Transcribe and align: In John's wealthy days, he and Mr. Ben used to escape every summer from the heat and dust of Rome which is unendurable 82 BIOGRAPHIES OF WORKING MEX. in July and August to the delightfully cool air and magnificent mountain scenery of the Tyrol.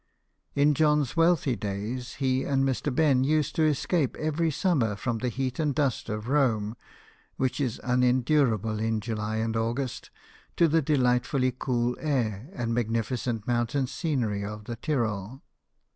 In 0.55 0.73
John's 0.73 1.15
wealthy 1.15 1.55
days, 1.55 2.15
he 2.15 2.43
and 2.43 2.67
Mr. 2.67 2.91
Ben 2.91 3.23
used 3.23 3.53
to 3.55 3.61
escape 3.67 4.15
every 4.17 4.49
summer 4.49 4.95
from 4.95 5.19
the 5.19 5.29
heat 5.29 5.59
and 5.59 5.75
dust 5.75 6.09
of 6.09 6.27
Rome 6.27 6.75
which 7.35 7.61
is 7.61 7.79
unendurable 7.83 8.79
82 8.81 8.89
BIOGRAPHIES 8.89 8.93
OF 8.95 8.95
WORKING 8.95 8.95
MEX. 8.95 9.07
in 9.07 9.15
July 9.15 9.35
and 9.35 9.55
August 9.69 10.09
to 10.57 10.67
the 10.67 10.81
delightfully 10.81 11.51
cool 11.51 11.95
air 11.99 12.49
and 12.53 12.73
magnificent 12.73 13.45
mountain 13.45 13.85
scenery 13.85 14.43
of 14.43 14.63
the 14.63 14.75
Tyrol. 14.75 15.43